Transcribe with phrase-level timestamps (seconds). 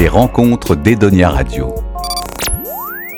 [0.00, 1.74] Les rencontres d'Edonia Radio.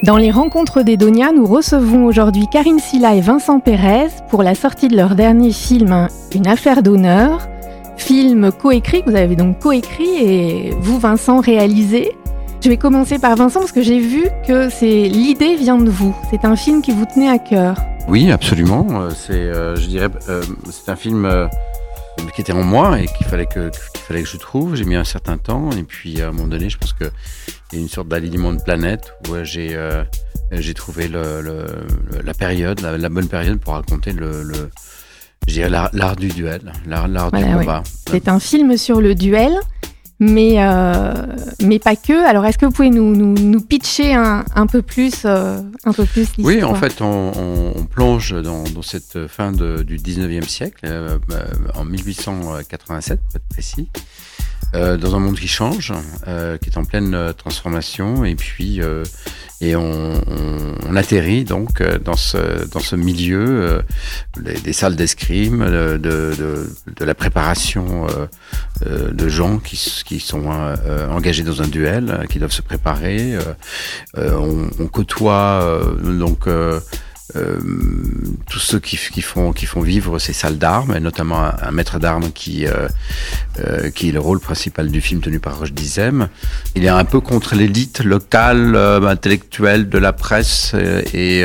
[0.03, 4.89] Dans les rencontres d'Edonia, nous recevons aujourd'hui Karine Silla et Vincent Pérez pour la sortie
[4.89, 7.47] de leur dernier film Une affaire d'honneur.
[7.97, 12.17] Film coécrit, vous avez donc coécrit et vous, Vincent, réalisé.
[12.61, 16.17] Je vais commencer par Vincent parce que j'ai vu que c'est l'idée vient de vous.
[16.33, 17.77] C'est un film qui vous tenait à cœur.
[18.09, 18.89] Oui, absolument.
[18.91, 21.49] Euh, c'est, euh, je dirais, euh, c'est un film
[22.35, 23.71] qui était en moi et qu'il fallait que
[24.13, 24.75] fallait que je trouve.
[24.75, 27.11] J'ai mis un certain temps et puis à un moment donné, je pense que
[27.73, 29.79] il y a une sorte d'alignement de planète où j'ai
[30.53, 31.41] j'ai trouvé le,
[32.23, 34.71] la période, la, bonne période pour raconter le, le
[35.69, 37.83] l'art, du duel, l'art, du combat.
[38.11, 39.59] C'est un film sur le duel
[40.23, 41.13] mais, euh,
[41.65, 42.25] mais pas que.
[42.29, 45.93] Alors, est-ce que vous pouvez nous, nous, nous pitcher un, un, peu plus, euh, un
[45.93, 47.33] peu plus Oui, en fait, on,
[47.77, 51.19] on, plonge dans, dans, cette fin de, du 19e siècle, euh,
[51.75, 53.89] en 1887 pour être précis.
[54.75, 55.93] Euh, dans un monde qui change,
[56.27, 59.05] euh, qui est en pleine euh, transformation, et puis euh,
[59.61, 63.83] et on, on, on, atterrit donc dans ce dans ce milieu
[64.39, 68.09] des salles d'escrime, de, de, de, la préparation
[68.85, 70.49] de gens qui, qui sont
[71.11, 73.39] engagés dans un duel, qui doivent se préparer.
[74.17, 76.49] On, on, côtoie donc
[77.37, 77.59] euh,
[78.49, 81.99] tous ceux qui, qui, font, qui font vivre ces salles d'armes, et notamment un, maître
[81.99, 82.89] d'armes qui, euh,
[83.61, 86.29] euh, qui est le rôle principal du film tenu par Roche Dizem.
[86.75, 90.75] Il est un peu contre l'élite locale, intellectuelle de la presse
[91.15, 91.45] et,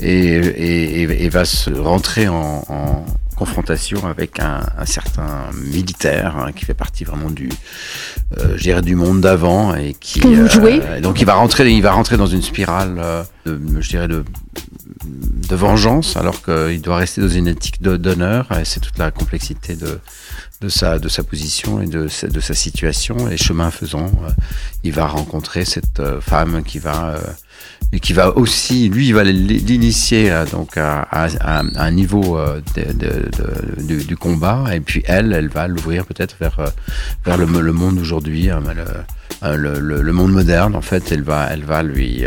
[0.00, 6.64] et, et, va se rentrer en, en confrontation avec un, un certain militaire hein, qui
[6.64, 7.48] fait partie vraiment du,
[8.38, 10.20] euh, du monde d'avant et qui.
[10.24, 14.24] Euh, donc il va rentrer, il va rentrer dans une spirale, de, je dirais de
[15.12, 18.48] de vengeance, alors qu'il doit rester dans une éthique d'honneur.
[18.64, 23.28] C'est toute la complexité de, sa, position et de, sa situation.
[23.30, 24.30] Et chemin faisant, euh,
[24.84, 29.24] il va rencontrer cette euh, femme qui va, euh, qui va aussi, lui, il va
[29.24, 31.06] l'initier donc à,
[31.46, 32.38] un niveau
[32.76, 34.64] de, du, combat.
[34.72, 38.62] Et puis elle, elle va l'ouvrir peut-être vers, le, monde aujourd'hui, hein,
[39.42, 40.74] le, le, le, monde moderne.
[40.74, 42.24] En fait, elle va, elle va lui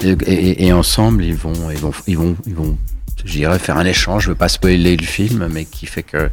[0.00, 2.78] et, et, ensemble, ils vont, ils vont, ils vont, ils vont,
[3.24, 4.24] je dirais, faire un échange.
[4.24, 6.30] Je veux pas spoiler le film, mais qui fait que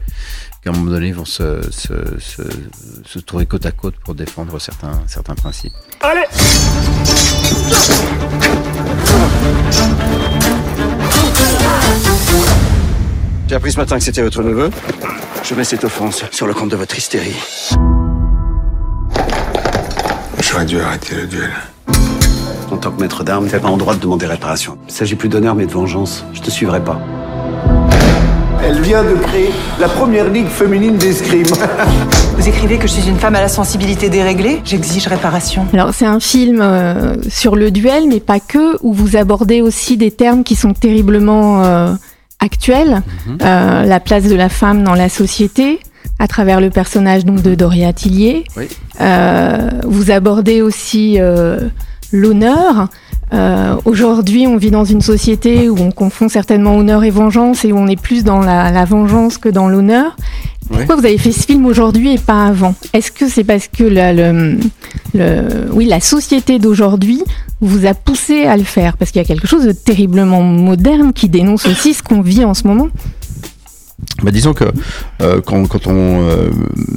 [0.63, 2.41] qu'à un moment donné, ils vont se, se, se,
[3.05, 5.73] se, trouver côte à côte pour défendre certains, certains principes.
[6.01, 6.25] Allez
[13.47, 14.71] J'ai appris ce matin que c'était votre neveu.
[15.43, 17.35] Je mets cette offense sur le compte de votre hystérie.
[20.41, 21.51] J'aurais dû arrêter le duel.
[22.75, 24.77] En tant que maître d'armes, t'as pas en droit de demander réparation.
[24.89, 26.25] Il s'agit plus d'honneur mais de vengeance.
[26.33, 26.99] Je te suivrai pas.
[28.61, 31.45] Elle vient de créer la première ligue féminine d'escrime.
[32.37, 34.61] Vous écrivez que je suis une femme à la sensibilité déréglée?
[34.65, 35.65] J'exige réparation.
[35.71, 39.95] Alors c'est un film euh, sur le duel, mais pas que, où vous abordez aussi
[39.95, 41.93] des termes qui sont terriblement euh,
[42.41, 43.03] actuels.
[43.25, 43.37] Mhm.
[43.41, 45.79] euh, la place de la femme dans la société,
[46.19, 48.43] à travers le personnage donc de Doria Tillier.
[48.57, 48.67] Oui.
[48.99, 51.21] Euh, vous abordez aussi
[52.15, 52.87] l'honneur.
[53.33, 57.71] Euh, Aujourd'hui, on vit dans une société où on confond certainement honneur et vengeance et
[57.71, 60.15] où on est plus dans la, la vengeance que dans l'honneur.
[60.67, 62.73] Pourquoi vous avez fait ce film aujourd'hui et pas avant?
[62.93, 64.57] Est-ce que c'est parce que la, le,
[65.13, 67.21] le, oui, la société d'aujourd'hui
[67.61, 68.97] vous a poussé à le faire?
[68.97, 72.43] Parce qu'il y a quelque chose de terriblement moderne qui dénonce aussi ce qu'on vit
[72.45, 72.87] en ce moment
[74.23, 74.65] bah, disons que
[75.21, 76.49] euh, quand, quand, on euh,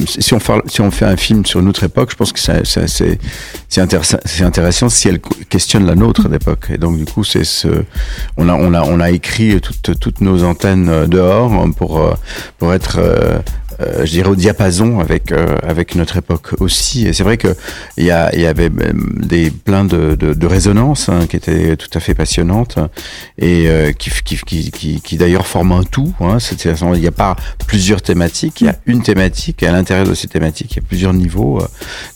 [0.07, 2.39] si on fait si on fait un film sur une autre époque, je pense que
[2.39, 3.19] c'est c'est
[3.69, 6.67] c'est intéressant c'est intéressant si elle questionne la nôtre d'époque.
[6.71, 7.69] Et donc du coup c'est ce
[8.37, 12.15] on a on a on a écrit toutes toutes nos antennes dehors pour euh,
[12.59, 13.01] pour être
[13.81, 17.07] euh, je dirais au diapason avec euh, avec notre époque aussi.
[17.07, 17.55] Et c'est vrai que
[17.97, 21.91] il y, a, y avait des plein de, de, de résonances hein, qui étaient tout
[21.95, 22.79] à fait passionnantes
[23.39, 26.13] et euh, qui qui qui, qui, qui d'ailleurs forment un tout.
[26.21, 26.39] Hein.
[26.95, 27.37] Il n'y a pas
[27.67, 30.85] plusieurs thématiques, il y a une thématique et à l'intérieur de ces thématiques, il y
[30.85, 31.61] a plusieurs niveaux.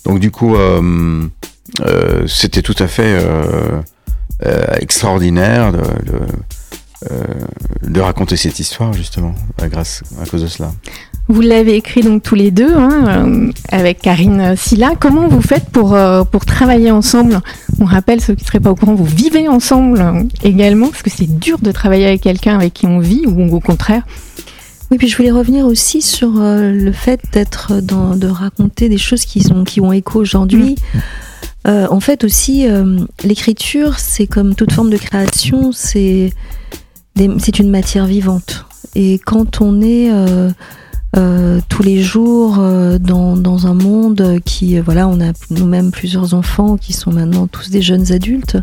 [0.05, 1.27] Donc du coup, euh,
[1.81, 3.17] euh, c'était tout à fait
[4.79, 9.33] extraordinaire de, de, de raconter cette histoire justement
[9.69, 10.71] grâce à cause de cela.
[11.29, 14.91] Vous l'avez écrit donc tous les deux hein, euh, avec Karine Silla.
[14.99, 17.39] Comment vous faites pour, euh, pour travailler ensemble?
[17.79, 21.01] On rappelle ceux qui ne seraient pas au courant, vous vivez ensemble euh, également parce
[21.01, 24.03] que c'est dur de travailler avec quelqu'un avec qui on vit ou au contraire.
[24.91, 28.97] Oui, puis je voulais revenir aussi sur euh, le fait d'être dans, de raconter des
[28.97, 30.75] choses qui sont qui ont écho aujourd'hui.
[30.75, 30.99] Mmh.
[31.69, 32.65] Euh, en fait aussi,
[33.23, 36.33] l'écriture, c'est comme toute forme de création, c'est
[37.15, 38.65] c'est une matière vivante.
[38.95, 40.11] Et quand on est
[41.15, 46.33] euh, tous les jours euh, dans, dans, un monde qui, voilà, on a nous-mêmes plusieurs
[46.33, 48.57] enfants qui sont maintenant tous des jeunes adultes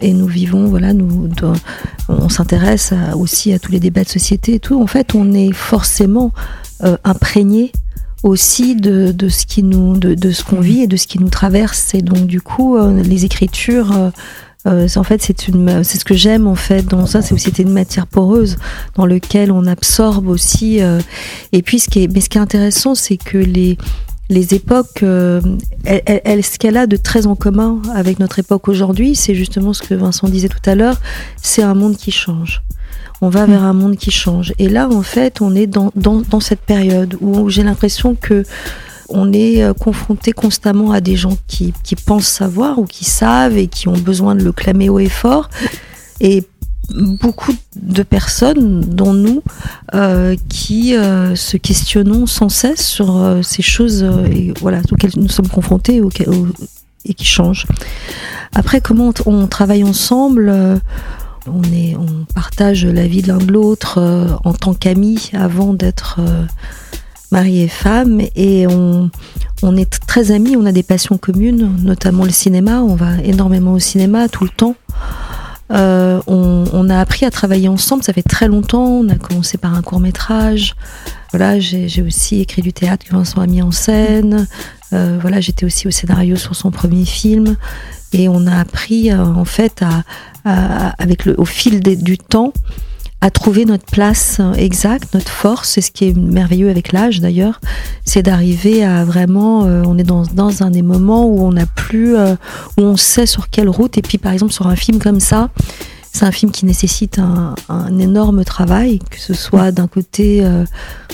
[0.00, 1.28] et nous vivons, voilà, nous,
[2.08, 4.80] on s'intéresse aussi à tous les débats de société et tout.
[4.80, 6.32] En fait, on est forcément
[7.04, 7.70] imprégné
[8.24, 11.20] aussi de, de, ce qui nous, de, de ce qu'on vit et de ce qui
[11.20, 11.94] nous traverse.
[11.94, 14.12] Et donc, du coup, les écritures
[14.66, 17.50] euh, en fait, c'est une, c'est ce que j'aime en fait dans ça, c'est aussi
[17.58, 18.58] une matière poreuse
[18.94, 20.82] dans lequel on absorbe aussi.
[20.82, 21.00] Euh,
[21.52, 23.76] et puis, ce qui est, mais ce qui est intéressant, c'est que les
[24.28, 25.42] les époques, euh,
[25.84, 29.82] elle, ce qu'elle a de très en commun avec notre époque aujourd'hui, c'est justement ce
[29.82, 30.96] que Vincent disait tout à l'heure,
[31.42, 32.62] c'est un monde qui change.
[33.20, 34.54] On va vers un monde qui change.
[34.58, 38.44] Et là, en fait, on est dans, dans, dans cette période où j'ai l'impression que
[39.12, 41.72] on est euh, confronté constamment à des gens qui,
[42.06, 45.48] pensent savoir ou qui savent et qui ont besoin de le clamer haut et fort.
[46.20, 46.44] Et
[47.20, 49.42] beaucoup de personnes, dont nous,
[49.94, 55.48] euh, qui euh, se questionnons sans cesse sur ces choses et, voilà, auxquelles nous sommes
[55.48, 56.00] confrontés
[57.04, 57.66] et qui changent.
[58.54, 60.52] Après, comment on, travaille ensemble
[61.46, 63.98] on, on partage la vie de l'un de l'autre
[64.44, 66.20] en tant qu'amis avant d'être
[67.32, 69.10] mari et femme, et on,
[69.62, 73.72] on est très amis, on a des passions communes, notamment le cinéma, on va énormément
[73.72, 74.76] au cinéma tout le temps.
[75.72, 79.74] Euh, on, a appris à travailler ensemble, ça fait très longtemps, on a commencé par
[79.74, 80.76] un court métrage,
[81.30, 84.46] voilà, j'ai aussi écrit du théâtre que Vincent a mis en scène,
[84.92, 87.56] euh, voilà, j'étais aussi au scénario sur son premier film,
[88.12, 92.52] et on a appris euh, en fait à, avec le, au fil du temps
[93.22, 95.70] à trouver notre place exacte, notre force.
[95.70, 97.60] C'est ce qui est merveilleux avec l'âge d'ailleurs,
[98.04, 101.66] c'est d'arriver à vraiment, euh, on est dans, dans un des moments où on n'a
[101.66, 102.34] plus, euh,
[102.76, 103.96] où on sait sur quelle route.
[103.96, 105.50] Et puis par exemple sur un film comme ça,
[106.12, 110.64] c'est un film qui nécessite un, un, énorme travail, que ce soit d'un côté euh,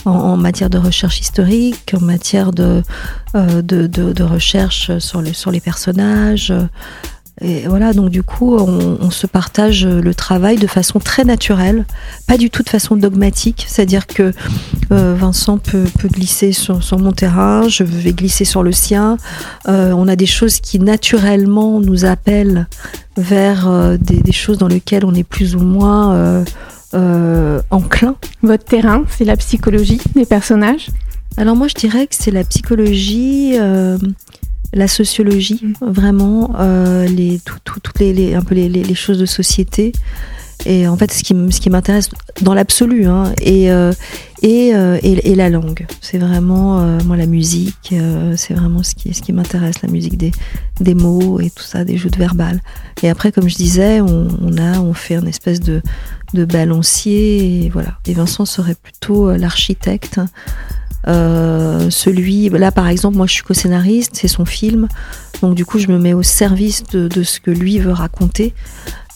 [0.07, 2.83] en, en, matière de recherche historique, en matière de,
[3.35, 6.53] de, de, de, recherche sur, le, sur les personnages.
[7.41, 11.87] Et voilà, donc du coup, on, se partage le travail de façon très naturelle,
[12.27, 14.33] pas du tout de façon dogmatique, c'est-à-dire que
[14.93, 19.17] euh, Vincent peut, glisser sur, mon terrain, je vais glisser sur le sien.
[19.69, 22.67] Euh, on a des choses qui naturellement nous appellent
[23.17, 26.45] vers euh, des, choses dans lesquelles on est plus ou moins
[27.71, 28.17] enclin.
[28.43, 30.89] Votre terrain, c'est la psychologie des personnages?
[31.37, 33.55] Alors moi je dirais que c'est la psychologie,
[34.73, 35.91] la sociologie, mm.
[35.91, 39.93] vraiment, euh, les, toutes les, un peu les, les, choses de société.
[40.67, 42.11] Et en fait, ce qui, ce qui m'intéresse
[42.43, 43.93] dans l'absolu, hein, et, euh,
[44.43, 45.87] et, euh, et, et, la langue.
[46.01, 49.89] C'est vraiment, euh, moi, la musique, euh, c'est vraiment ce qui, ce qui m'intéresse, la
[49.89, 50.33] musique des,
[50.81, 52.61] des mots et tout ça, des jeux de verbal.
[53.03, 55.81] Et après, comme je disais, on, on a, on fait un espèce de,
[56.35, 57.99] de balancier, et voilà.
[58.07, 60.21] Et Vincent serait plutôt l'architecte
[61.09, 64.89] euh, celui, là par exemple, moi je suis co-scénariste, c'est son film,
[65.41, 68.55] donc du coup je me mets au service de, ce que lui veut raconter.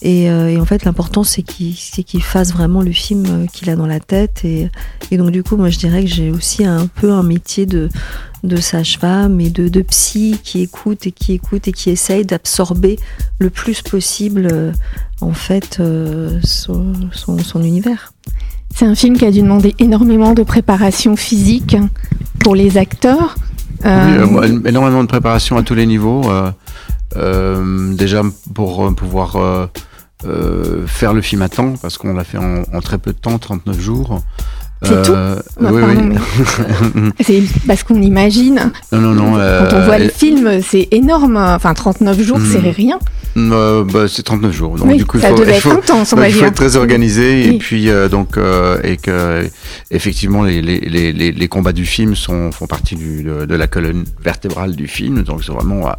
[0.01, 3.85] Et, euh, en fait, l'important c'est qu'il fasse vraiment le film euh, qu'il a dans
[3.85, 4.43] la tête.
[4.43, 4.69] Et,
[5.11, 7.89] donc du coup, moi je dirais que j'ai aussi un peu un métier de,
[8.59, 12.97] sage-femme et de, psy qui écoute et qui écoute et qui essaye d'absorber
[13.39, 14.73] le plus possible
[15.21, 15.79] en fait
[16.41, 18.13] son univers.
[18.75, 21.77] C'est un film qui a dû demander énormément de préparation physique
[22.39, 23.35] pour les acteurs.
[23.85, 26.23] Euh, oui, euh, énormément de préparation à tous les niveaux.
[27.15, 28.23] Euh, déjà
[28.55, 29.69] pour pouvoir
[30.87, 33.37] faire le film à temps, parce qu'on l'a fait en, en, très peu de temps,
[33.37, 34.21] 39 jours.
[34.83, 37.11] C'est tout euh, Oui, oui.
[37.21, 38.71] c'est parce qu'on imagine.
[38.91, 39.31] Non, non, non.
[39.33, 41.37] Quand on voit le film, c'est énorme.
[41.37, 42.45] Enfin, 39 jours, hmm.
[42.51, 42.99] c'est rien.
[43.35, 44.75] Euh, bah, c'est 39 jours.
[44.77, 47.89] Donc, du coup, ça il faut, intense, bah, Il faut être très organisé et puis
[47.89, 49.47] euh, donc euh, et que
[49.89, 53.65] effectivement les, les, les, les, combats du film sont font partie du, de, de, la
[53.67, 55.23] colonne vertébrale du film.
[55.23, 55.91] Donc c'est vraiment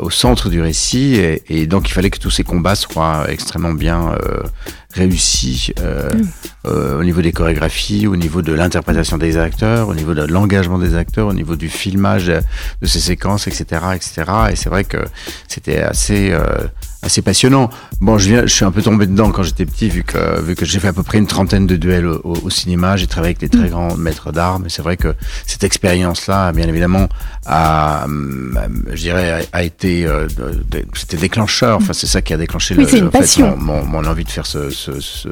[0.00, 3.72] au centre du récit et, et, donc il fallait que tous ces combats soient extrêmement
[3.72, 4.14] bien
[4.94, 6.28] réussi euh, mm.
[6.66, 10.78] Euh, au niveau des chorégraphies, au niveau de l'interprétation des acteurs, au niveau de l'engagement
[10.78, 14.22] des acteurs, au niveau du filmage de ces séquences, etc., etc.
[14.50, 14.98] Et c'est vrai que
[15.48, 16.40] c'était assez euh,
[17.04, 17.70] assez passionnant.
[18.00, 20.54] Bon, je viens, je suis un peu tombé dedans quand j'étais petit, vu que vu
[20.54, 22.96] que j'ai fait à peu près une trentaine de duels au, cinéma.
[22.96, 24.66] J'ai travaillé avec des très grands maîtres d'armes.
[24.66, 25.14] Et c'est vrai que
[25.46, 27.08] cette expérience-là, bien évidemment,
[27.46, 28.06] a,
[28.90, 30.26] je dirais, a été, euh,
[30.94, 31.76] c'était déclencheur.
[31.76, 34.70] Enfin, c'est ça qui a déclenché le, en fait, mon, mon, envie de faire ce,
[34.70, 35.28] ce, ce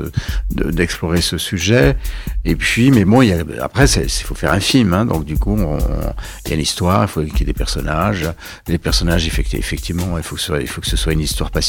[0.51, 1.97] d'explorer ce sujet.
[2.45, 4.93] Et puis, mais bon, il y a, après, il faut faire un film.
[4.93, 7.53] Hein, donc du coup, il y a une histoire, il faut qu'il y ait des
[7.53, 8.29] personnages.
[8.69, 11.51] Les personnages, effectivement, il faut que ce soit, il faut que ce soit une histoire
[11.51, 11.62] passionnante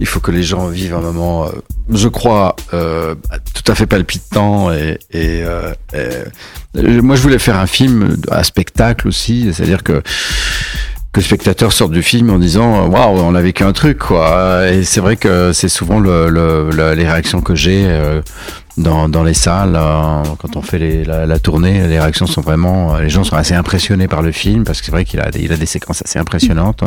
[0.00, 1.50] Il faut que les gens vivent un moment, euh,
[1.90, 3.14] je crois, euh,
[3.54, 4.72] tout à fait palpitant.
[4.72, 5.72] Et, euh,
[6.74, 10.02] moi, je voulais faire un film, un spectacle aussi, c'est-à-dire que
[11.12, 14.68] que le spectateur sorte du film en disant waouh on a vécu un truc quoi
[14.70, 17.84] et c'est vrai que c'est souvent le, le, le, les réactions que j'ai
[18.76, 22.40] dans, dans les salles, euh, quand on fait les, la, la, tournée, les réactions sont
[22.40, 25.20] vraiment, euh, les gens sont assez impressionnés par le film parce que c'est vrai qu'il
[25.20, 26.82] a, il a des séquences assez impressionnantes.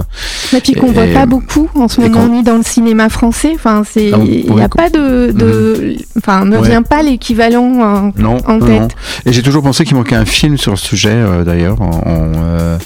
[0.55, 3.51] Et puis qu'on voit pas beaucoup en ce moment ni dans le cinéma français.
[3.55, 6.17] Enfin, c'est, il n'y a pas de, mmh.
[6.17, 8.81] enfin, ne vient pas l'équivalent non, en tête.
[8.81, 8.87] Non.
[9.25, 12.77] Et j'ai toujours pensé qu'il manquait un film sur le sujet euh, d'ailleurs, en, euh,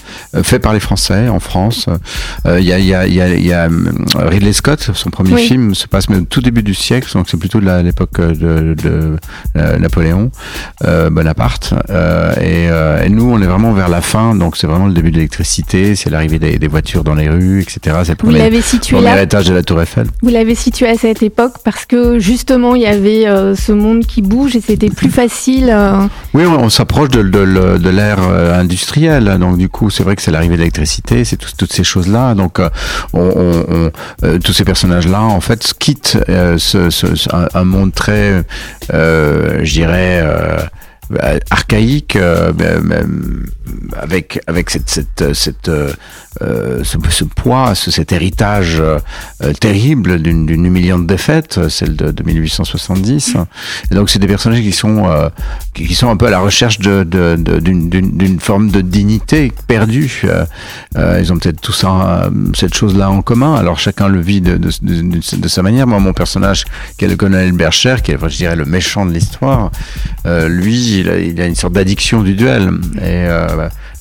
[0.44, 1.88] fait par les Français en France.
[2.46, 3.70] Il y a, il y a, il y a, y a
[4.16, 5.48] Ridley Scott, son premier oui.
[5.48, 8.87] film se passe même tout début du siècle, donc c'est plutôt de l'époque de, de
[8.88, 10.32] euh, Napoléon
[10.86, 14.88] euh, Bonaparte euh, et, et, nous on est vraiment vers la fin donc c'est vraiment
[14.88, 18.32] le début de l'électricité c'est l'arrivée des, des, voitures dans les rues etc c'est Vous
[18.32, 20.08] l'avez situé là étage de la Tour Eiffel.
[20.22, 23.26] Vous l'avez situé à cette époque parce que justement il y avait
[23.56, 25.76] ce monde qui bouge et c'était plus facile
[26.34, 30.22] Oui on, on s'approche de, de, de l'ère industrielle donc du coup c'est vrai que
[30.22, 32.60] c'est l'arrivée de l'électricité c'est tout, toutes ces choses là donc
[33.14, 33.92] on,
[34.24, 38.44] on, tous ces personnages là en fait quittent ce, ce, un, un monde très
[38.90, 40.58] je dirais, euh,
[41.50, 42.52] archaïque, euh,
[44.02, 45.70] avec avec cette cette
[46.44, 49.00] euh, ce, poids, ce, cet héritage euh,
[49.60, 53.38] terrible d'une humiliante défaite, celle de, de 1870.
[53.90, 55.30] Et donc c'est des personnages qui sont euh,
[55.74, 60.26] qui, sont un peu à la recherche de d'une de, forme de dignité perdue.
[60.96, 63.56] ils ont peut-être tout ça, cette chose-là en commun.
[63.56, 65.88] Alors chacun le vit de, de, sa manière.
[65.88, 66.66] Moi, mon personnage,
[66.98, 69.72] qui est le colonel Bercher, qui est, je dirais, le méchant de l'histoire,
[70.26, 72.72] lui, il a, a, une sorte d'addiction du duel.
[73.02, 73.28] Et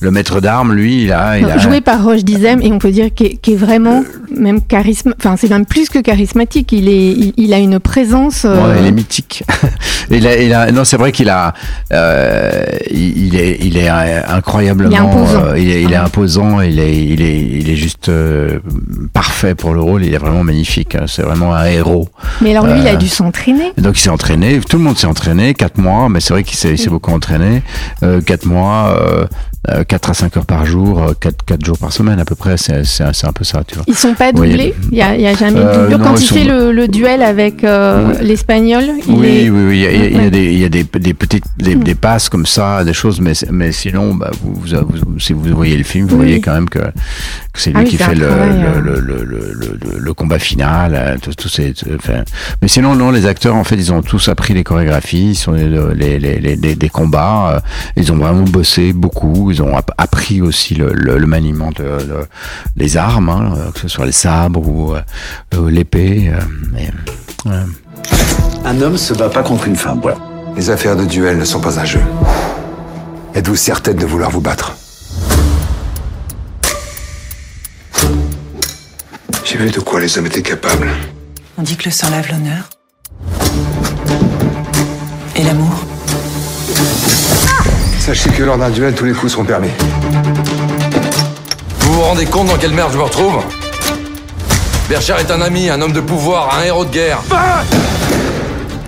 [0.00, 2.90] le maître d'armes, lui, il a, il a joué par Roche Dizem et on peut
[2.90, 4.04] dire qu'il est, est, vraiment
[4.36, 5.14] même charisme.
[5.18, 6.72] Enfin, c'est même plus que charismatique.
[6.72, 8.44] Il est, il, il a une présence.
[8.44, 8.56] Euh...
[8.56, 9.42] Ouais, il est mythique.
[10.10, 11.54] il, a, il a, non, c'est vrai qu'il a,
[11.92, 14.90] euh, il, est, il est incroyablement.
[14.90, 15.44] Il est imposant.
[15.46, 16.60] Euh, il, est, il est imposant.
[16.60, 18.58] Il est, il est, il est juste euh,
[19.14, 20.04] parfait pour le rôle.
[20.04, 20.96] Il est vraiment magnifique.
[21.06, 22.10] C'est vraiment un héros.
[22.42, 23.72] Mais alors lui, il a dû s'entraîner.
[23.78, 24.60] Donc il s'est entraîné.
[24.60, 25.54] Tout le monde s'est entraîné.
[25.54, 26.10] Quatre mois.
[26.10, 26.88] Mais c'est vrai qu'il s'est oui.
[26.88, 27.62] beaucoup entraîné.
[28.26, 28.94] quatre mois.
[29.88, 33.24] 4 à 5 heures par jour, 4, 4 jours par semaine à peu près, c'est
[33.24, 33.84] un peu ça, tu vois.
[33.86, 36.00] Ils sont pas doublés Il n'y a, a, jamais de doublure.
[36.00, 36.34] Euh, Quand il sont...
[36.34, 38.26] fait le, le, duel avec euh, oui.
[38.26, 39.50] l'espagnol Oui, est...
[39.50, 41.44] oui, oui, il y a, il y a, des, il y a des, des petites
[41.58, 45.32] des, des, passes comme ça, des choses, mais, mais sinon, bah, vous, vous, vous, si
[45.32, 48.14] vous voyez le film, vous voyez quand même que, que c'est lui ah, qui fait
[48.14, 52.22] le, travail, le, le, le, le, combat final, tout, tout ces, enfin,
[52.62, 55.52] mais sinon, non, les acteurs, en fait, ils ont tous appris les chorégraphies, ils sont
[55.52, 57.62] les, les, les, les, des combats,
[57.96, 62.26] ils ont vraiment bossé beaucoup, ils ont appris aussi le, le, le maniement de, de,
[62.76, 66.30] des armes, hein, que ce soit les sabres ou euh, l'épée.
[66.30, 67.62] Euh, ouais.
[68.66, 70.00] Un homme se bat pas contre une femme.
[70.02, 70.18] Voilà.
[70.56, 72.00] Les affaires de duel ne sont pas un jeu.
[73.34, 74.76] Êtes-vous certaine de vouloir vous battre?
[79.44, 80.88] J'ai vu de quoi les hommes étaient capables.
[81.56, 82.68] On dit que le sang lave l'honneur.
[88.06, 89.66] Sachez que lors d'un duel, tous les coups seront permis.
[91.80, 93.42] Vous vous rendez compte dans quelle merde je me retrouve?
[94.88, 97.20] Bercher est un ami, un homme de pouvoir, un héros de guerre.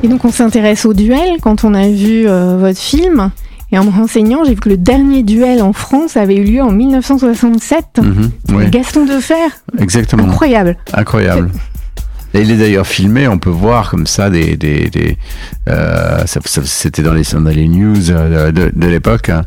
[0.05, 3.33] Et donc on s'intéresse au duel quand on a vu euh, votre film.
[3.73, 6.63] Et en me renseignant, j'ai vu que le dernier duel en France avait eu lieu
[6.63, 7.85] en 1967.
[8.01, 8.13] Mmh,
[8.55, 8.71] oui.
[8.71, 9.35] Gaston Defer.
[9.81, 10.29] Exactement.
[10.29, 10.77] Incroyable.
[10.95, 11.51] Incroyable.
[12.35, 15.17] Il est d'ailleurs filmé, on peut voir comme ça des, des, des
[15.69, 19.31] euh, c'était dans les, dans news euh, de, de l'époque.
[19.31, 19.43] Hein.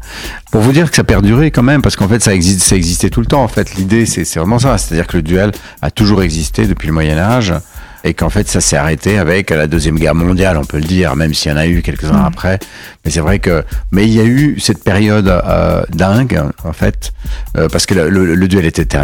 [0.52, 3.10] Pour vous dire que ça perdurait quand même, parce qu'en fait ça existe, ça existait
[3.10, 3.44] tout le temps.
[3.44, 6.88] En fait, l'idée c'est, c'est vraiment ça, c'est-à-dire que le duel a toujours existé depuis
[6.88, 7.54] le Moyen Âge
[8.04, 11.16] et qu'en fait ça s'est arrêté avec la deuxième guerre mondiale, on peut le dire,
[11.16, 12.26] même s'il y en a eu quelques-uns mmh.
[12.26, 12.60] après.
[13.04, 17.14] Mais c'est vrai que, mais il y a eu cette période euh, dingue en fait,
[17.58, 18.98] euh, parce que le, le, le, duel était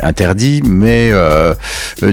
[0.00, 1.54] interdit, mais euh,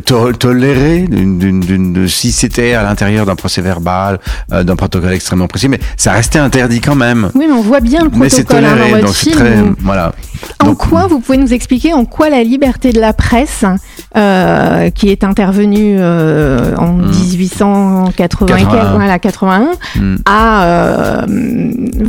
[0.05, 4.19] to toléré d'une, si c'était à l'intérieur d'un procès verbal,
[4.51, 7.31] euh, d'un protocole extrêmement précis, mais ça restait interdit quand même.
[7.33, 9.36] Oui, mais on voit bien le protocole mais c'est toléré, hein, dans votre donc film.
[9.36, 10.13] Très, voilà.
[10.60, 13.65] En donc, quoi vous pouvez nous expliquer en quoi la liberté de la presse,
[14.18, 17.12] euh, qui est intervenue euh, en mmh.
[17.12, 18.94] 1880 81.
[18.96, 20.15] Voilà, 81 mmh.
[20.25, 21.25] a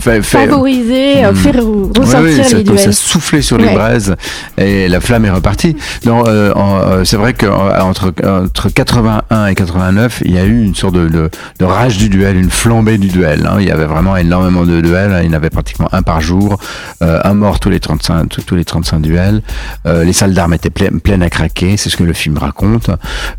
[0.01, 1.35] fait, favorisé, mmh.
[1.35, 2.79] fait ressortir oui, oui, les duels.
[2.79, 3.69] Ça soufflé sur ouais.
[3.69, 4.15] les braises
[4.59, 5.77] et la flamme est repartie.
[6.07, 11.09] Euh, c'est vrai qu'entre entre 81 et 89, il y a eu une sorte de,
[11.09, 13.47] de, de rage du duel, une flambée du duel.
[13.47, 13.57] Hein.
[13.61, 15.21] Il y avait vraiment énormément de duels.
[15.23, 16.59] Il y en avait pratiquement un par jour,
[17.03, 19.43] euh, un mort tous les 35 35, tous- tous les 35 duels.
[19.87, 22.91] Euh, les salles d'armes étaient pleines, pleines à craquer, c'est ce que le film raconte.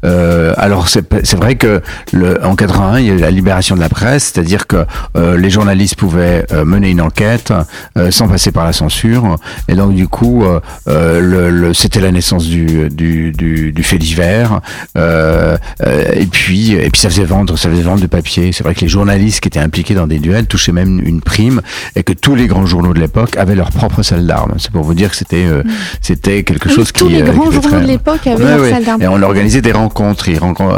[0.05, 1.81] Euh, alors c'est vrai que
[2.13, 4.85] le, en 81, il y a eu la libération de la presse, c'est-à-dire que
[5.17, 7.51] euh, les journalistes pouvaient euh, mener une enquête
[7.97, 11.99] euh, sans passer par la censure, et donc du coup, euh, euh, le, le- c'était
[12.01, 14.61] la naissance du, du, du, du fait divers,
[14.95, 18.51] et puis et puis ça faisait vendre, ça faisait vendre du papier.
[18.53, 21.61] C'est vrai que les journalistes qui étaient impliqués dans des duels touchaient même une prime,
[21.95, 24.53] et que tous les grands journaux de l'époque avaient leur propre salle d'armes.
[24.57, 25.63] C'est pour vous dire que c'était euh,
[26.01, 29.01] c'était quelque Oui, chose tous qui les euh, grands journaux de l'époque avaient Salle d'armes.
[29.01, 30.29] Et on organisait des rencontres,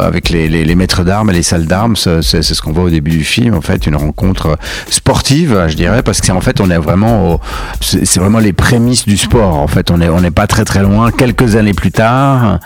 [0.02, 1.96] avec les, les, les maîtres d'armes et les salles d'armes.
[1.96, 4.56] C'est c'est ce qu'on voit au début du film, en fait, une rencontre
[4.90, 7.40] sportive, je dirais, parce que c'est en fait, on est vraiment, au-
[7.80, 9.56] c'est c'est vraiment les prémices du sport.
[9.58, 11.10] En fait, on est on n'est pas très très loin.
[11.10, 12.58] Quelques années plus tard,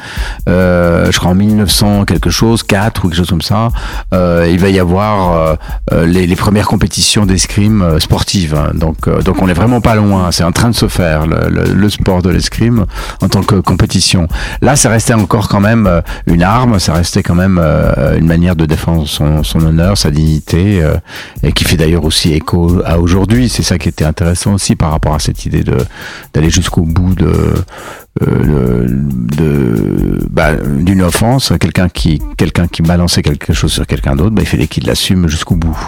[0.48, 3.68] euh, je crois en 1900 quelque chose, 4 ou quelque chose comme ça,
[4.14, 5.56] euh, il va y avoir
[5.92, 8.54] euh, les, les premières compétitions d'escrime sportives.
[8.54, 8.70] hein.
[8.74, 10.30] Donc donc on est vraiment pas loin.
[10.32, 12.86] C'est en train de se faire le, le, le sport de l'escrime
[13.22, 14.28] en tant que compétition.
[14.62, 18.26] Là, ça restait encore quand même euh, une arme, ça restait quand même euh, une
[18.26, 20.94] manière de défendre son, son honneur, sa dignité, euh,
[21.44, 23.48] et qui fait d'ailleurs aussi écho à aujourd'hui.
[23.48, 25.76] C'est ça qui était intéressant aussi par rapport à cette idée de
[26.34, 27.30] d'aller jusqu'au bout de
[28.26, 34.30] euh, de bah, d'une offense, quelqu'un qui quelqu'un qui balançait quelque chose sur quelqu'un d'autre,
[34.34, 35.78] bah, il fallait qu'il l'assume jusqu'au bout,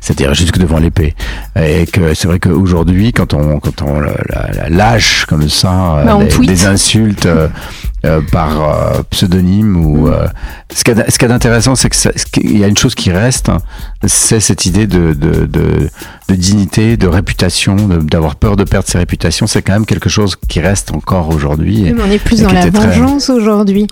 [0.00, 1.16] c'est-à-dire jusque devant l'épée.
[1.60, 6.18] Et que c'est vrai qu'aujourd'hui, quand on quand on la- la- lâche comme ça Bah,
[6.24, 7.48] des, des insultes euh,
[8.04, 8.62] euh, par
[8.96, 10.26] euh, pseudonyme ou euh,
[10.74, 12.58] ce qu'il y a d- ce qu'il y a d'intéressant, c'est que ça- ce qu'il
[12.58, 13.58] y a une chose qui reste, hein,
[14.06, 15.88] c'est cette idée de, de, de,
[16.28, 19.46] de dignité, de réputation, d'avoir peur de perdre ses réputations.
[19.46, 21.92] C'est quand même quelque chose qui reste encore aujourd'hui.
[21.96, 23.86] on est plus dans la très- vengeance aujourd'hui,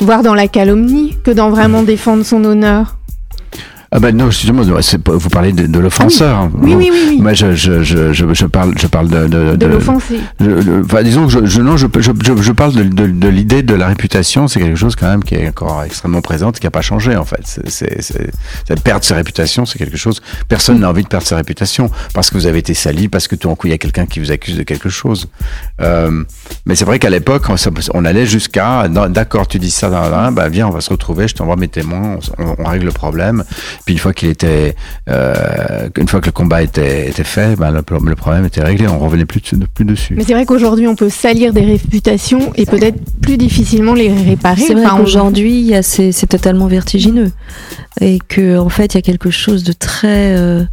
[0.00, 2.97] voire dans la calomnie, que dans vraiment défendre son honneur.
[3.90, 4.64] Ah ben non, excusez-moi,
[5.06, 6.36] vous parlez de, de l'offenseur.
[6.36, 6.50] hein.
[6.60, 7.18] Oui, oui, oui, oui.
[7.22, 9.66] Moi, je, je, je, je, parle, je parle de, de, De
[10.84, 14.46] enfin, disons que je, non, je, je, parle de, de, de l'idée de la réputation.
[14.46, 17.24] C'est quelque chose quand même qui est encore extrêmement présente, qui n'a pas changé en
[17.24, 17.60] fait.
[17.66, 18.30] C'est,
[18.84, 20.20] perdre sa réputation, c'est quelque chose.
[20.48, 23.36] Personne n'a envie de perdre sa réputation parce que vous avez été sali, parce que
[23.36, 25.28] tout en coup il y a quelqu'un qui vous accuse de quelque chose.
[25.80, 26.24] Euh,
[26.66, 27.44] mais c'est vrai qu'à l'époque,
[27.94, 31.26] on, allait jusqu'à, d'accord, tu dis ça, dans la, bah viens, on va se retrouver,
[31.26, 33.44] je t'envoie mes témoins, on, on- on règle le problème.
[33.84, 34.74] Puis une fois qu'il était,
[35.08, 38.86] euh, une fois que le combat était, était fait, bah, le, le problème était réglé.
[38.88, 40.14] On revenait plus, dessus- plus dessus.
[40.16, 44.60] Mais c'est vrai qu'aujourd'hui, on peut salir des réputations et peut-être plus difficilement les réparer.
[44.60, 47.32] C'est vrai Enfin, qu'aujourd'hui, c'est c'est totalement vertigineux.
[48.00, 50.36] Et que, en fait, il y a quelque chose de très.
[50.36, 50.64] euh,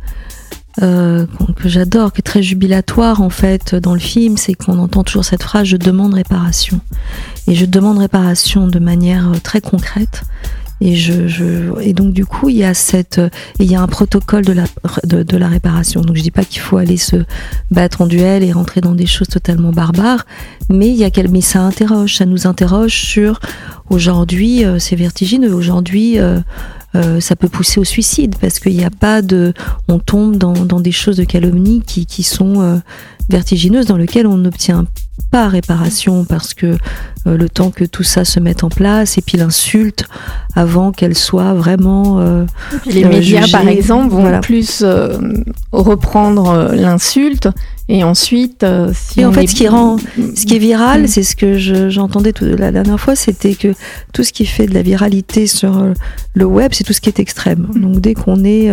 [0.82, 5.06] euh, que j'adore, qui est très jubilatoire en fait dans le film, c'est qu'on entend
[5.06, 6.82] toujours cette phrase je demande réparation.
[7.48, 10.24] Et je demande réparation de manière très concrète.
[10.82, 13.82] Et, je, je, et donc du coup, il y a cette, et il y a
[13.82, 14.66] un protocole de la,
[15.06, 16.02] de, de la réparation.
[16.02, 17.18] Donc je dis pas qu'il faut aller se
[17.72, 20.26] battre en duel et rentrer dans des choses totalement barbares,
[20.70, 23.40] mais il y a mais ça interroge, ça nous interroge sur
[23.90, 25.54] aujourd'hui, euh, c'est vertigineux.
[25.54, 26.40] Aujourd'hui, euh,
[26.96, 29.54] euh, ça peut pousser au suicide parce qu'il n'y a pas de,
[29.88, 32.78] on tombe dans, dans des choses de calomnie qui, qui sont euh,
[33.30, 34.86] vertigineuses, dans lesquelles on n'obtient
[35.32, 36.78] pas réparation parce que
[37.28, 40.04] euh, le temps que tout ça se mette en place et puis l'insulte
[40.56, 42.46] avant qu'elle soit vraiment euh,
[42.84, 43.52] Puis les euh, médias, jugée.
[43.52, 44.40] par exemple, vont Voilà.
[44.40, 44.84] plus
[45.72, 47.50] reprendre l'insulte
[47.88, 49.98] et ensuite, si Et en fait, est- ce qui rend,
[50.36, 51.08] ce qui est viral, Mm.
[51.08, 53.74] c'est ce que je- j'entendais la dernière fois, c'était que
[54.12, 55.86] tout ce qui fait de la viralité sur
[56.34, 57.68] le web, c'est tout ce qui est extrême.
[57.76, 58.70] Donc dès qu'on est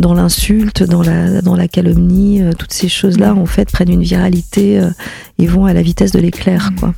[0.00, 4.02] dans l'insulte, dans la, dans la calomnie, euh, toutes ces choses-là, en fait, prennent une
[4.02, 4.90] viralité euh,
[5.38, 6.94] et vont à la vitesse de l'éclair, quoi.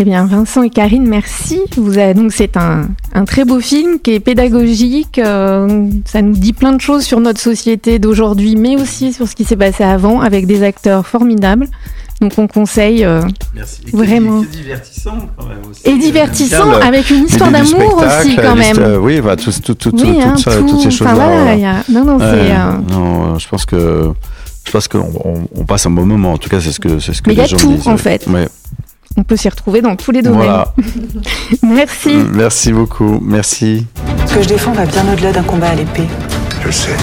[0.00, 1.60] Eh bien, Vincent et Karine, merci.
[1.76, 5.20] Vous avez donc c'est un, un très beau film qui est pédagogique.
[5.20, 9.36] euh, ça nous dit plein de choses sur notre société d'aujourd'hui, mais aussi sur ce
[9.36, 11.68] qui s'est passé avant, avec des acteurs formidables.
[12.24, 13.20] Donc, on conseille euh,
[13.54, 13.82] Merci.
[13.92, 14.42] vraiment.
[14.42, 15.82] C'est divertissant quand même aussi.
[15.84, 18.96] Et divertissant, le- avec une histoire Le d'amour aussi, quand même.
[19.02, 20.66] Oui, bah, tout, tout, tout, Oui, hein, toutes, ça- tout.
[20.70, 21.14] toutes ces choses-là.
[21.14, 21.56] voilà, ouais.
[21.58, 22.24] il y a- Non, non, c'est.
[22.24, 24.10] Euh, non, je pense que
[24.66, 26.32] je pense qu'on on, on passe un bon moment.
[26.32, 27.56] En tout cas, c'est ce que c'est ce que Mais il y les a gens
[27.58, 27.88] tout, disent.
[27.88, 28.26] en fait.
[28.26, 28.48] Ouais.
[29.18, 30.38] On peut s'y retrouver dans tous les domaines.
[30.40, 30.74] Voilà.
[31.62, 32.14] Merci.
[32.32, 33.18] Merci beaucoup.
[33.22, 33.86] Merci.
[34.26, 36.08] Ce que je défends va bien au-delà d'un combat à l'épée.
[36.66, 36.96] Je sais.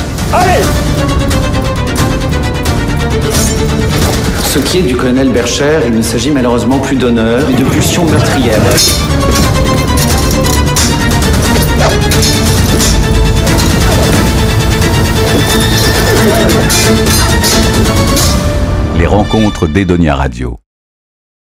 [4.54, 8.04] Ce qui est du colonel Bercher, il ne s'agit malheureusement plus d'honneur, mais de pulsion
[8.04, 8.60] meurtrière.
[18.98, 20.60] Les rencontres d'Edonia Radio.